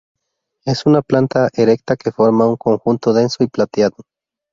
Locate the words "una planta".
0.87-1.51